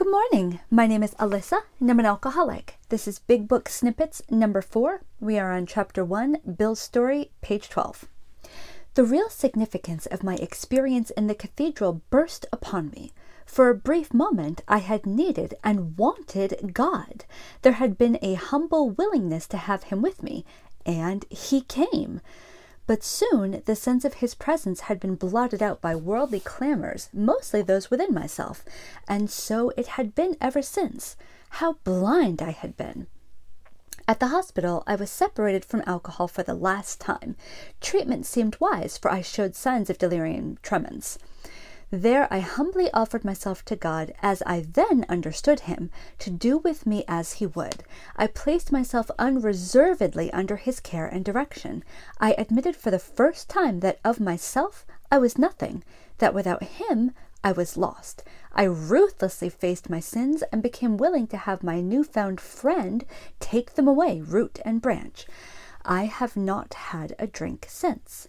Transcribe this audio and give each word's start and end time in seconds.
Good 0.00 0.10
morning. 0.10 0.60
My 0.70 0.86
name 0.86 1.02
is 1.02 1.12
Alyssa, 1.16 1.60
and 1.78 1.90
I'm 1.90 1.98
an 1.98 2.06
alcoholic. 2.06 2.78
This 2.88 3.06
is 3.06 3.18
Big 3.18 3.46
Book 3.46 3.68
Snippets 3.68 4.22
number 4.30 4.62
four. 4.62 5.02
We 5.20 5.38
are 5.38 5.52
on 5.52 5.66
chapter 5.66 6.02
one, 6.02 6.38
Bill's 6.56 6.80
story, 6.80 7.32
page 7.42 7.68
12. 7.68 8.08
The 8.94 9.04
real 9.04 9.28
significance 9.28 10.06
of 10.06 10.22
my 10.22 10.36
experience 10.36 11.10
in 11.10 11.26
the 11.26 11.34
cathedral 11.34 12.00
burst 12.08 12.46
upon 12.50 12.88
me. 12.88 13.12
For 13.44 13.68
a 13.68 13.74
brief 13.74 14.14
moment, 14.14 14.62
I 14.66 14.78
had 14.78 15.04
needed 15.04 15.52
and 15.62 15.98
wanted 15.98 16.72
God. 16.72 17.26
There 17.60 17.72
had 17.72 17.98
been 17.98 18.18
a 18.22 18.34
humble 18.40 18.88
willingness 18.88 19.46
to 19.48 19.58
have 19.58 19.82
Him 19.82 20.00
with 20.00 20.22
me, 20.22 20.46
and 20.86 21.26
He 21.28 21.60
came. 21.60 22.22
But 22.90 23.04
soon 23.04 23.62
the 23.66 23.76
sense 23.76 24.04
of 24.04 24.14
his 24.14 24.34
presence 24.34 24.80
had 24.80 24.98
been 24.98 25.14
blotted 25.14 25.62
out 25.62 25.80
by 25.80 25.94
worldly 25.94 26.40
clamors, 26.40 27.08
mostly 27.12 27.62
those 27.62 27.88
within 27.88 28.12
myself, 28.12 28.64
and 29.06 29.30
so 29.30 29.70
it 29.76 29.86
had 29.94 30.12
been 30.16 30.36
ever 30.40 30.60
since. 30.60 31.14
How 31.50 31.74
blind 31.84 32.42
I 32.42 32.50
had 32.50 32.76
been! 32.76 33.06
At 34.08 34.18
the 34.18 34.34
hospital, 34.34 34.82
I 34.88 34.96
was 34.96 35.08
separated 35.08 35.64
from 35.64 35.84
alcohol 35.86 36.26
for 36.26 36.42
the 36.42 36.52
last 36.52 37.00
time. 37.00 37.36
Treatment 37.80 38.26
seemed 38.26 38.56
wise, 38.58 38.98
for 38.98 39.08
I 39.08 39.22
showed 39.22 39.54
signs 39.54 39.88
of 39.88 39.96
delirium 39.96 40.58
tremens. 40.60 41.16
There 41.92 42.32
I 42.32 42.38
humbly 42.38 42.88
offered 42.92 43.24
myself 43.24 43.64
to 43.64 43.74
God, 43.74 44.14
as 44.22 44.44
I 44.46 44.60
then 44.60 45.04
understood 45.08 45.60
Him, 45.60 45.90
to 46.20 46.30
do 46.30 46.58
with 46.58 46.86
me 46.86 47.02
as 47.08 47.32
He 47.34 47.46
would. 47.46 47.82
I 48.14 48.28
placed 48.28 48.70
myself 48.70 49.10
unreservedly 49.18 50.32
under 50.32 50.54
His 50.54 50.78
care 50.78 51.06
and 51.06 51.24
direction. 51.24 51.82
I 52.20 52.36
admitted 52.38 52.76
for 52.76 52.92
the 52.92 53.00
first 53.00 53.48
time 53.48 53.80
that 53.80 53.98
of 54.04 54.20
myself 54.20 54.86
I 55.10 55.18
was 55.18 55.36
nothing, 55.36 55.82
that 56.18 56.32
without 56.32 56.62
Him 56.62 57.10
I 57.42 57.50
was 57.50 57.76
lost. 57.76 58.22
I 58.52 58.64
ruthlessly 58.64 59.48
faced 59.48 59.90
my 59.90 59.98
sins 59.98 60.44
and 60.52 60.62
became 60.62 60.96
willing 60.96 61.26
to 61.26 61.38
have 61.38 61.64
my 61.64 61.80
new-found 61.80 62.40
friend 62.40 63.04
take 63.40 63.74
them 63.74 63.88
away, 63.88 64.20
root 64.20 64.60
and 64.64 64.80
branch. 64.80 65.26
I 65.84 66.04
have 66.04 66.36
not 66.36 66.72
had 66.74 67.16
a 67.18 67.26
drink 67.26 67.66
since. 67.68 68.28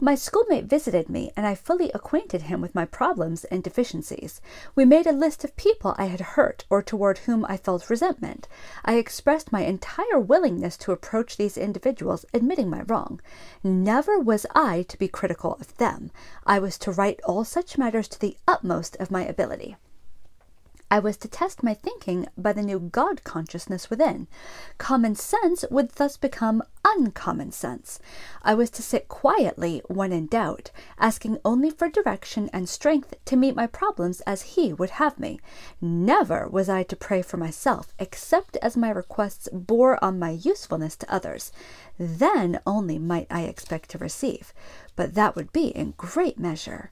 My 0.00 0.14
schoolmate 0.14 0.64
visited 0.64 1.08
me, 1.08 1.32
and 1.36 1.46
I 1.46 1.54
fully 1.54 1.92
acquainted 1.92 2.42
him 2.42 2.60
with 2.60 2.74
my 2.74 2.84
problems 2.84 3.44
and 3.44 3.62
deficiencies. 3.62 4.40
We 4.74 4.84
made 4.84 5.06
a 5.06 5.12
list 5.12 5.44
of 5.44 5.54
people 5.54 5.94
I 5.98 6.06
had 6.06 6.20
hurt 6.20 6.64
or 6.70 6.82
toward 6.82 7.18
whom 7.18 7.44
I 7.44 7.56
felt 7.56 7.90
resentment. 7.90 8.48
I 8.84 8.94
expressed 8.94 9.52
my 9.52 9.60
entire 9.60 10.18
willingness 10.18 10.76
to 10.78 10.92
approach 10.92 11.36
these 11.36 11.58
individuals, 11.58 12.24
admitting 12.32 12.70
my 12.70 12.82
wrong. 12.82 13.20
Never 13.62 14.18
was 14.18 14.46
I 14.54 14.82
to 14.88 14.98
be 14.98 15.08
critical 15.08 15.54
of 15.60 15.76
them. 15.76 16.10
I 16.46 16.58
was 16.58 16.78
to 16.78 16.90
right 16.90 17.20
all 17.24 17.44
such 17.44 17.76
matters 17.76 18.08
to 18.08 18.18
the 18.18 18.36
utmost 18.48 18.96
of 18.96 19.10
my 19.10 19.24
ability. 19.24 19.76
I 20.92 20.98
was 20.98 21.16
to 21.18 21.28
test 21.28 21.62
my 21.62 21.72
thinking 21.72 22.26
by 22.36 22.52
the 22.52 22.60
new 22.60 22.78
God 22.78 23.24
consciousness 23.24 23.88
within. 23.88 24.28
Common 24.76 25.14
sense 25.14 25.64
would 25.70 25.92
thus 25.92 26.18
become 26.18 26.62
uncommon 26.84 27.52
sense. 27.52 27.98
I 28.42 28.52
was 28.52 28.68
to 28.72 28.82
sit 28.82 29.08
quietly 29.08 29.80
when 29.86 30.12
in 30.12 30.26
doubt, 30.26 30.70
asking 30.98 31.38
only 31.46 31.70
for 31.70 31.88
direction 31.88 32.50
and 32.52 32.68
strength 32.68 33.14
to 33.24 33.36
meet 33.36 33.56
my 33.56 33.66
problems 33.66 34.20
as 34.26 34.42
He 34.42 34.74
would 34.74 34.90
have 34.90 35.18
me. 35.18 35.40
Never 35.80 36.46
was 36.46 36.68
I 36.68 36.82
to 36.82 36.94
pray 36.94 37.22
for 37.22 37.38
myself, 37.38 37.94
except 37.98 38.58
as 38.58 38.76
my 38.76 38.90
requests 38.90 39.48
bore 39.50 39.96
on 40.04 40.18
my 40.18 40.32
usefulness 40.32 40.94
to 40.96 41.10
others. 41.10 41.52
Then 41.98 42.60
only 42.66 42.98
might 42.98 43.28
I 43.30 43.44
expect 43.44 43.88
to 43.92 43.98
receive, 43.98 44.52
but 44.94 45.14
that 45.14 45.36
would 45.36 45.54
be 45.54 45.68
in 45.68 45.94
great 45.96 46.38
measure. 46.38 46.90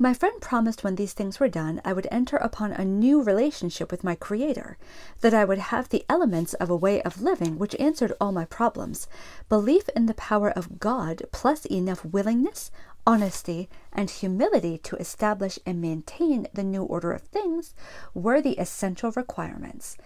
My 0.00 0.14
friend 0.14 0.40
promised 0.40 0.84
when 0.84 0.94
these 0.94 1.12
things 1.12 1.40
were 1.40 1.48
done, 1.48 1.80
I 1.84 1.92
would 1.92 2.06
enter 2.12 2.36
upon 2.36 2.70
a 2.70 2.84
new 2.84 3.20
relationship 3.20 3.90
with 3.90 4.04
my 4.04 4.14
Creator, 4.14 4.78
that 5.22 5.34
I 5.34 5.44
would 5.44 5.58
have 5.58 5.88
the 5.88 6.04
elements 6.08 6.54
of 6.54 6.70
a 6.70 6.76
way 6.76 7.02
of 7.02 7.20
living 7.20 7.58
which 7.58 7.74
answered 7.80 8.12
all 8.20 8.30
my 8.30 8.44
problems, 8.44 9.08
belief 9.48 9.88
in 9.96 10.06
the 10.06 10.14
power 10.14 10.50
of 10.50 10.78
God, 10.78 11.24
plus 11.32 11.64
enough 11.66 12.04
willingness, 12.04 12.70
honesty, 13.04 13.68
and 13.92 14.08
humility 14.08 14.78
to 14.78 14.94
establish 14.98 15.58
and 15.66 15.80
maintain 15.80 16.46
the 16.54 16.62
new 16.62 16.84
order 16.84 17.10
of 17.10 17.22
things 17.22 17.74
were 18.14 18.40
the 18.40 18.56
essential 18.60 19.10
requirements. 19.16 19.96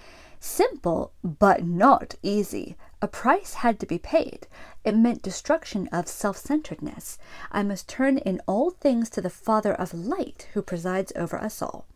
Simple, 0.45 1.13
but 1.23 1.65
not 1.65 2.17
easy. 2.21 2.77
A 3.01 3.07
price 3.07 3.55
had 3.55 3.79
to 3.79 3.87
be 3.87 3.97
paid. 3.97 4.49
It 4.83 4.97
meant 4.97 5.23
destruction 5.23 5.87
of 5.93 6.09
self 6.09 6.37
centeredness. 6.37 7.17
I 7.53 7.63
must 7.63 7.89
turn 7.89 8.19
in 8.19 8.43
all 8.49 8.71
things 8.71 9.09
to 9.11 9.21
the 9.21 9.31
Father 9.31 9.73
of 9.73 9.95
light 9.95 10.49
who 10.53 10.61
presides 10.61 11.13
over 11.15 11.39
us 11.39 11.63
all. 11.63 11.87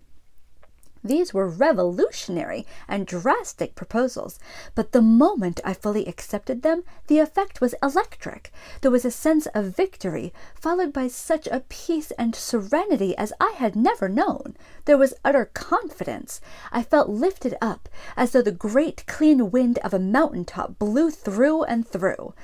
These 1.06 1.33
were 1.33 1.49
revolutionary 1.49 2.67
and 2.89 3.06
drastic 3.06 3.77
proposals, 3.77 4.41
but 4.75 4.91
the 4.91 5.00
moment 5.00 5.61
I 5.65 5.72
fully 5.72 6.06
accepted 6.06 6.62
them, 6.62 6.83
the 7.06 7.21
effect 7.21 7.61
was 7.61 7.77
electric. 7.81 8.53
There 8.81 8.91
was 8.91 9.05
a 9.05 9.11
sense 9.12 9.47
of 9.55 9.77
victory, 9.77 10.33
followed 10.55 10.93
by 10.93 11.06
such 11.06 11.47
a 11.47 11.65
peace 11.69 12.11
and 12.19 12.34
serenity 12.34 13.16
as 13.16 13.33
I 13.41 13.53
had 13.56 13.77
never 13.77 14.09
known. 14.09 14.56
There 14.84 14.99
was 14.99 15.15
utter 15.25 15.45
confidence. 15.45 16.41
I 16.72 16.83
felt 16.83 17.09
lifted 17.09 17.55
up, 17.62 17.89
as 18.16 18.33
though 18.33 18.43
the 18.43 18.50
great 18.50 19.06
clean 19.06 19.53
wind 19.53 19.78
of 19.84 19.95
a 19.95 20.00
mountain 20.00 20.45
top 20.45 20.78
blew 20.78 21.12
through 21.12 21.62
and 21.62 21.87
through. 21.87 22.34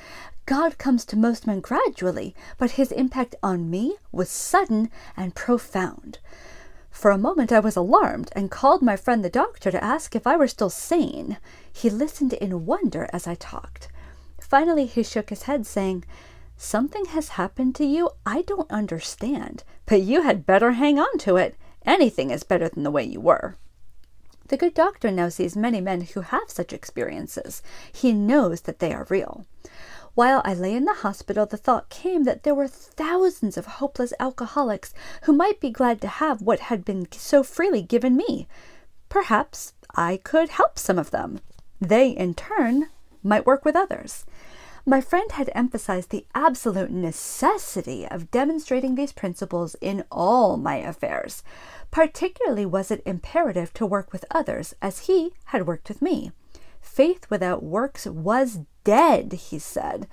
God 0.46 0.78
comes 0.78 1.04
to 1.06 1.16
most 1.16 1.46
men 1.46 1.60
gradually, 1.60 2.34
but 2.58 2.72
his 2.72 2.92
impact 2.92 3.34
on 3.42 3.70
me 3.70 3.96
was 4.12 4.28
sudden 4.28 4.90
and 5.16 5.34
profound. 5.34 6.18
For 6.92 7.10
a 7.10 7.18
moment 7.18 7.50
I 7.50 7.58
was 7.58 7.74
alarmed 7.74 8.30
and 8.36 8.50
called 8.50 8.82
my 8.82 8.96
friend 8.96 9.24
the 9.24 9.30
doctor 9.30 9.70
to 9.72 9.82
ask 9.82 10.14
if 10.14 10.26
I 10.26 10.36
were 10.36 10.46
still 10.46 10.70
sane. 10.70 11.38
He 11.72 11.90
listened 11.90 12.34
in 12.34 12.66
wonder 12.66 13.08
as 13.12 13.26
I 13.26 13.34
talked. 13.34 13.88
Finally, 14.40 14.86
he 14.86 15.02
shook 15.02 15.30
his 15.30 15.44
head, 15.44 15.66
saying, 15.66 16.04
Something 16.56 17.06
has 17.06 17.30
happened 17.30 17.74
to 17.76 17.84
you 17.84 18.10
I 18.24 18.42
don't 18.42 18.70
understand, 18.70 19.64
but 19.86 20.02
you 20.02 20.22
had 20.22 20.46
better 20.46 20.72
hang 20.72 20.98
on 20.98 21.18
to 21.18 21.36
it. 21.36 21.56
Anything 21.84 22.30
is 22.30 22.44
better 22.44 22.68
than 22.68 22.84
the 22.84 22.90
way 22.90 23.02
you 23.02 23.20
were. 23.20 23.56
The 24.48 24.56
good 24.56 24.74
doctor 24.74 25.10
now 25.10 25.30
sees 25.30 25.56
many 25.56 25.80
men 25.80 26.02
who 26.02 26.20
have 26.20 26.50
such 26.50 26.72
experiences. 26.72 27.62
He 27.90 28.12
knows 28.12 28.60
that 28.60 28.78
they 28.78 28.92
are 28.92 29.06
real. 29.08 29.46
While 30.14 30.42
I 30.44 30.52
lay 30.52 30.74
in 30.74 30.84
the 30.84 30.92
hospital, 30.92 31.46
the 31.46 31.56
thought 31.56 31.88
came 31.88 32.24
that 32.24 32.42
there 32.42 32.54
were 32.54 32.68
thousands 32.68 33.56
of 33.56 33.64
hopeless 33.66 34.12
alcoholics 34.20 34.92
who 35.22 35.32
might 35.32 35.58
be 35.58 35.70
glad 35.70 36.02
to 36.02 36.08
have 36.08 36.42
what 36.42 36.60
had 36.60 36.84
been 36.84 37.10
so 37.12 37.42
freely 37.42 37.80
given 37.80 38.14
me. 38.16 38.46
Perhaps 39.08 39.72
I 39.94 40.18
could 40.18 40.50
help 40.50 40.78
some 40.78 40.98
of 40.98 41.12
them. 41.12 41.40
They, 41.80 42.10
in 42.10 42.34
turn, 42.34 42.88
might 43.22 43.46
work 43.46 43.64
with 43.64 43.74
others. 43.74 44.26
My 44.84 45.00
friend 45.00 45.32
had 45.32 45.50
emphasized 45.54 46.10
the 46.10 46.26
absolute 46.34 46.90
necessity 46.90 48.06
of 48.06 48.30
demonstrating 48.30 48.96
these 48.96 49.12
principles 49.12 49.76
in 49.80 50.04
all 50.10 50.56
my 50.56 50.76
affairs. 50.76 51.42
Particularly 51.90 52.66
was 52.66 52.90
it 52.90 53.02
imperative 53.06 53.72
to 53.74 53.86
work 53.86 54.12
with 54.12 54.24
others 54.30 54.74
as 54.82 55.06
he 55.06 55.32
had 55.46 55.66
worked 55.66 55.88
with 55.88 56.02
me. 56.02 56.32
Faith 56.82 57.26
without 57.30 57.62
works 57.62 58.06
was 58.06 58.60
dead, 58.84 59.32
he 59.32 59.58
said. 59.58 60.06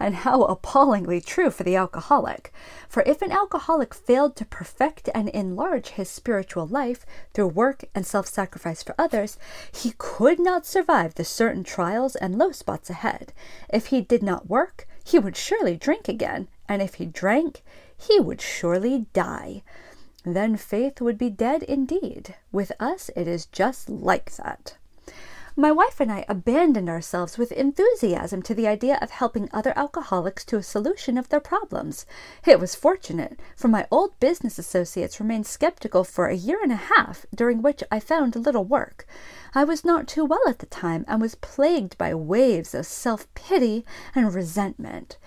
And 0.00 0.14
how 0.14 0.44
appallingly 0.44 1.20
true 1.20 1.50
for 1.50 1.62
the 1.62 1.76
alcoholic. 1.76 2.52
For 2.88 3.02
if 3.04 3.22
an 3.22 3.30
alcoholic 3.30 3.92
failed 3.92 4.34
to 4.36 4.44
perfect 4.44 5.10
and 5.14 5.28
enlarge 5.28 5.90
his 5.90 6.08
spiritual 6.08 6.66
life 6.66 7.04
through 7.34 7.48
work 7.48 7.84
and 7.94 8.06
self 8.06 8.26
sacrifice 8.26 8.82
for 8.82 8.94
others, 8.98 9.36
he 9.70 9.94
could 9.98 10.40
not 10.40 10.64
survive 10.64 11.14
the 11.14 11.24
certain 11.24 11.64
trials 11.64 12.16
and 12.16 12.38
low 12.38 12.50
spots 12.50 12.88
ahead. 12.88 13.32
If 13.68 13.86
he 13.86 14.00
did 14.00 14.22
not 14.22 14.48
work, 14.48 14.88
he 15.04 15.18
would 15.18 15.36
surely 15.36 15.76
drink 15.76 16.08
again, 16.08 16.48
and 16.68 16.80
if 16.80 16.94
he 16.94 17.06
drank, 17.06 17.62
he 17.96 18.18
would 18.18 18.40
surely 18.40 19.06
die. 19.12 19.62
Then 20.24 20.56
faith 20.56 21.00
would 21.00 21.18
be 21.18 21.30
dead 21.30 21.62
indeed. 21.64 22.36
With 22.50 22.72
us, 22.80 23.10
it 23.16 23.28
is 23.28 23.46
just 23.46 23.88
like 23.88 24.34
that. 24.36 24.76
My 25.54 25.70
wife 25.70 26.00
and 26.00 26.10
I 26.10 26.24
abandoned 26.30 26.88
ourselves 26.88 27.36
with 27.36 27.52
enthusiasm 27.52 28.40
to 28.44 28.54
the 28.54 28.66
idea 28.66 28.98
of 29.02 29.10
helping 29.10 29.50
other 29.52 29.74
alcoholics 29.76 30.46
to 30.46 30.56
a 30.56 30.62
solution 30.62 31.18
of 31.18 31.28
their 31.28 31.40
problems. 31.40 32.06
It 32.46 32.58
was 32.58 32.74
fortunate, 32.74 33.38
for 33.54 33.68
my 33.68 33.86
old 33.90 34.18
business 34.18 34.58
associates 34.58 35.20
remained 35.20 35.46
skeptical 35.46 36.04
for 36.04 36.28
a 36.28 36.34
year 36.34 36.58
and 36.62 36.72
a 36.72 36.76
half, 36.76 37.26
during 37.34 37.60
which 37.60 37.84
I 37.92 38.00
found 38.00 38.34
little 38.34 38.64
work. 38.64 39.06
I 39.54 39.64
was 39.64 39.84
not 39.84 40.08
too 40.08 40.24
well 40.24 40.40
at 40.48 40.60
the 40.60 40.66
time 40.66 41.04
and 41.06 41.20
was 41.20 41.34
plagued 41.34 41.98
by 41.98 42.14
waves 42.14 42.74
of 42.74 42.86
self 42.86 43.32
pity 43.34 43.84
and 44.14 44.32
resentment. 44.32 45.18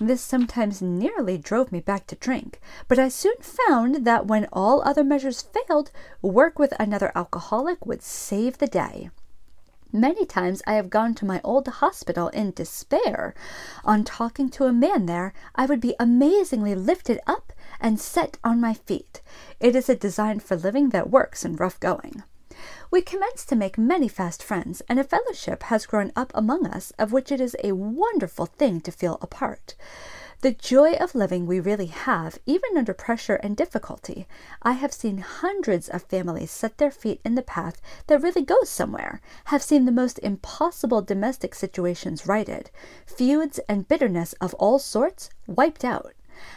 This 0.00 0.20
sometimes 0.20 0.82
nearly 0.82 1.38
drove 1.38 1.70
me 1.70 1.78
back 1.78 2.08
to 2.08 2.16
drink, 2.16 2.60
but 2.88 2.98
I 2.98 3.08
soon 3.08 3.36
found 3.42 4.04
that 4.04 4.26
when 4.26 4.48
all 4.52 4.82
other 4.82 5.04
measures 5.04 5.42
failed, 5.42 5.92
work 6.20 6.58
with 6.58 6.74
another 6.80 7.12
alcoholic 7.14 7.86
would 7.86 8.02
save 8.02 8.58
the 8.58 8.66
day. 8.66 9.10
Many 9.92 10.26
times 10.26 10.60
I 10.66 10.74
have 10.74 10.90
gone 10.90 11.14
to 11.14 11.24
my 11.24 11.40
old 11.42 11.66
hospital 11.66 12.28
in 12.28 12.50
despair. 12.50 13.34
On 13.86 14.04
talking 14.04 14.50
to 14.50 14.64
a 14.64 14.72
man 14.72 15.06
there, 15.06 15.32
I 15.54 15.64
would 15.64 15.80
be 15.80 15.94
amazingly 15.98 16.74
lifted 16.74 17.20
up 17.26 17.54
and 17.80 17.98
set 17.98 18.36
on 18.44 18.60
my 18.60 18.74
feet. 18.74 19.22
It 19.60 19.74
is 19.74 19.88
a 19.88 19.96
design 19.96 20.40
for 20.40 20.56
living 20.56 20.90
that 20.90 21.08
works 21.08 21.42
in 21.42 21.56
rough 21.56 21.80
going. 21.80 22.22
We 22.90 23.00
commence 23.00 23.46
to 23.46 23.56
make 23.56 23.78
many 23.78 24.08
fast 24.08 24.42
friends, 24.42 24.82
and 24.90 24.98
a 24.98 25.04
fellowship 25.04 25.62
has 25.64 25.86
grown 25.86 26.12
up 26.14 26.32
among 26.34 26.66
us 26.66 26.92
of 26.98 27.12
which 27.12 27.32
it 27.32 27.40
is 27.40 27.56
a 27.64 27.72
wonderful 27.72 28.46
thing 28.46 28.82
to 28.82 28.92
feel 28.92 29.16
a 29.22 29.26
part. 29.26 29.74
The 30.40 30.52
joy 30.52 30.92
of 30.92 31.16
living 31.16 31.46
we 31.46 31.58
really 31.58 31.86
have, 31.86 32.38
even 32.46 32.76
under 32.76 32.94
pressure 32.94 33.34
and 33.42 33.56
difficulty. 33.56 34.28
I 34.62 34.72
have 34.72 34.92
seen 34.92 35.18
hundreds 35.18 35.88
of 35.88 36.02
families 36.02 36.52
set 36.52 36.78
their 36.78 36.92
feet 36.92 37.20
in 37.24 37.34
the 37.34 37.42
path 37.42 37.80
that 38.06 38.22
really 38.22 38.42
goes 38.42 38.68
somewhere, 38.68 39.20
have 39.46 39.64
seen 39.64 39.84
the 39.84 39.90
most 39.90 40.20
impossible 40.20 41.02
domestic 41.02 41.56
situations 41.56 42.28
righted, 42.28 42.70
feuds 43.04 43.58
and 43.68 43.88
bitterness 43.88 44.32
of 44.34 44.54
all 44.54 44.78
sorts 44.78 45.28
wiped 45.48 45.84
out. 45.84 46.14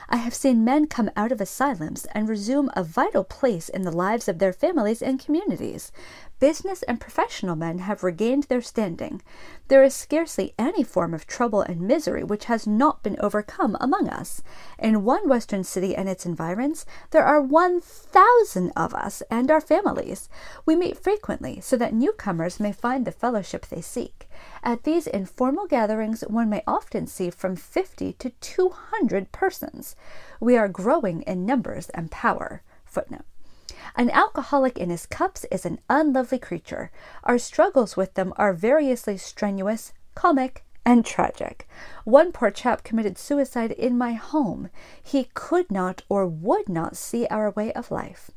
I 0.09 0.17
have 0.17 0.33
seen 0.33 0.65
men 0.65 0.87
come 0.87 1.09
out 1.15 1.31
of 1.31 1.41
asylums 1.41 2.05
and 2.13 2.27
resume 2.27 2.69
a 2.75 2.83
vital 2.83 3.23
place 3.23 3.69
in 3.69 3.83
the 3.83 3.91
lives 3.91 4.27
of 4.27 4.39
their 4.39 4.53
families 4.53 5.01
and 5.01 5.19
communities. 5.19 5.91
Business 6.39 6.81
and 6.83 6.99
professional 6.99 7.55
men 7.55 7.79
have 7.79 8.03
regained 8.03 8.43
their 8.45 8.61
standing. 8.61 9.21
There 9.67 9.83
is 9.83 9.93
scarcely 9.93 10.55
any 10.57 10.83
form 10.83 11.13
of 11.13 11.27
trouble 11.27 11.61
and 11.61 11.81
misery 11.81 12.23
which 12.23 12.45
has 12.45 12.65
not 12.65 13.03
been 13.03 13.15
overcome 13.19 13.77
among 13.79 14.09
us. 14.09 14.41
In 14.79 15.05
one 15.05 15.29
Western 15.29 15.63
city 15.63 15.95
and 15.95 16.09
its 16.09 16.25
environs, 16.25 16.85
there 17.11 17.23
are 17.23 17.41
1,000 17.41 18.71
of 18.75 18.95
us 18.95 19.21
and 19.29 19.51
our 19.51 19.61
families. 19.61 20.29
We 20.65 20.75
meet 20.75 20.97
frequently 20.97 21.61
so 21.61 21.77
that 21.77 21.93
newcomers 21.93 22.59
may 22.59 22.71
find 22.71 23.05
the 23.05 23.11
fellowship 23.11 23.67
they 23.67 23.81
seek. 23.81 24.27
At 24.63 24.83
these 24.83 25.07
informal 25.07 25.67
gatherings, 25.67 26.21
one 26.21 26.49
may 26.49 26.63
often 26.67 27.07
see 27.07 27.29
from 27.29 27.55
50 27.55 28.13
to 28.13 28.29
200 28.29 29.31
persons. 29.31 29.95
We 30.39 30.57
are 30.57 30.67
growing 30.67 31.21
in 31.23 31.45
numbers 31.45 31.89
and 31.89 32.11
power. 32.11 32.61
Footnote. 32.85 33.25
An 33.95 34.09
alcoholic 34.09 34.77
in 34.77 34.89
his 34.89 35.05
cups 35.05 35.45
is 35.51 35.65
an 35.65 35.79
unlovely 35.89 36.39
creature. 36.39 36.91
Our 37.23 37.37
struggles 37.37 37.97
with 37.97 38.13
them 38.13 38.33
are 38.37 38.53
variously 38.53 39.17
strenuous, 39.17 39.93
comic, 40.15 40.63
and 40.85 41.05
tragic. 41.05 41.67
One 42.03 42.31
poor 42.31 42.51
chap 42.51 42.83
committed 42.83 43.17
suicide 43.17 43.71
in 43.71 43.97
my 43.97 44.13
home. 44.13 44.69
He 45.01 45.29
could 45.33 45.71
not 45.71 46.03
or 46.09 46.25
would 46.25 46.69
not 46.69 46.97
see 46.97 47.27
our 47.27 47.51
way 47.51 47.71
of 47.73 47.91
life. 47.91 48.31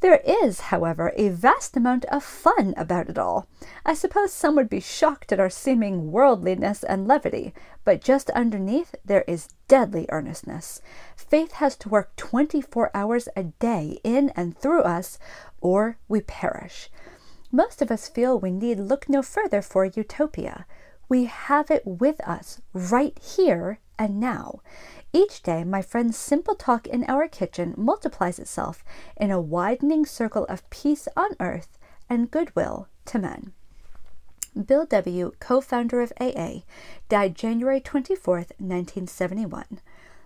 There 0.00 0.20
is, 0.26 0.60
however, 0.60 1.12
a 1.16 1.30
vast 1.30 1.74
amount 1.76 2.04
of 2.06 2.22
fun 2.22 2.74
about 2.76 3.08
it 3.08 3.18
all. 3.18 3.46
I 3.84 3.94
suppose 3.94 4.30
some 4.30 4.54
would 4.56 4.68
be 4.68 4.80
shocked 4.80 5.32
at 5.32 5.40
our 5.40 5.48
seeming 5.48 6.12
worldliness 6.12 6.84
and 6.84 7.08
levity, 7.08 7.54
but 7.82 8.02
just 8.02 8.28
underneath 8.30 8.94
there 9.04 9.24
is 9.26 9.48
deadly 9.68 10.06
earnestness. 10.10 10.82
Faith 11.16 11.52
has 11.52 11.76
to 11.76 11.88
work 11.88 12.14
24 12.16 12.90
hours 12.94 13.28
a 13.34 13.44
day 13.44 13.98
in 14.04 14.30
and 14.36 14.56
through 14.58 14.82
us, 14.82 15.18
or 15.62 15.96
we 16.08 16.20
perish. 16.20 16.90
Most 17.50 17.80
of 17.80 17.90
us 17.90 18.06
feel 18.06 18.38
we 18.38 18.50
need 18.50 18.78
look 18.78 19.08
no 19.08 19.22
further 19.22 19.62
for 19.62 19.86
utopia. 19.86 20.66
We 21.08 21.24
have 21.24 21.70
it 21.70 21.86
with 21.86 22.20
us 22.28 22.60
right 22.74 23.18
here 23.18 23.78
and 23.98 24.20
now. 24.20 24.60
Each 25.12 25.42
day, 25.42 25.64
my 25.64 25.82
friend's 25.82 26.16
simple 26.16 26.54
talk 26.54 26.86
in 26.86 27.04
our 27.08 27.28
kitchen 27.28 27.74
multiplies 27.76 28.38
itself 28.38 28.84
in 29.16 29.30
a 29.30 29.40
widening 29.40 30.04
circle 30.04 30.44
of 30.46 30.68
peace 30.70 31.08
on 31.16 31.30
earth 31.40 31.78
and 32.08 32.30
goodwill 32.30 32.88
to 33.06 33.18
men. 33.18 33.52
Bill 34.64 34.86
W., 34.86 35.32
co 35.38 35.60
founder 35.60 36.00
of 36.00 36.12
AA, 36.20 36.60
died 37.08 37.34
January 37.34 37.80
24, 37.80 38.36
1971. 38.36 39.80